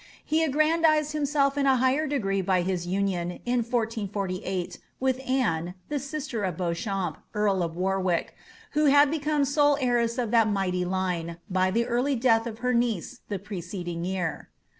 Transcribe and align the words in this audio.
He 0.25 0.43
aggrandized 0.43 1.11
himself 1.11 1.59
in 1.59 1.67
a 1.67 1.75
higher 1.75 2.07
degree 2.07 2.41
by 2.41 2.63
his 2.63 2.87
union, 2.87 3.33
in 3.45 3.57
1448, 3.59 4.79
with 4.99 5.21
Anne, 5.29 5.75
the 5.89 5.99
sister 5.99 6.41
of 6.43 6.57
Beauehamp, 6.57 7.17
earl 7.35 7.61
of 7.61 7.75
Warwick, 7.77 8.33
who 8.71 8.85
had 8.85 9.11
become 9.11 9.45
sole 9.45 9.77
heiress 9.79 10.17
of 10.17 10.31
that 10.31 10.47
mighty 10.49 10.85
line, 10.85 11.37
by 11.51 11.69
the 11.69 11.85
early 11.85 12.15
death 12.15 12.47
of 12.47 12.59
her 12.65 12.73
niece 12.73 13.19
the 13.29 13.37
preceding 13.37 14.03
year. 14.03 14.49